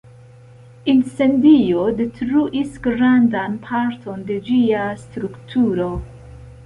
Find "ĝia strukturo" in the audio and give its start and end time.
4.49-5.91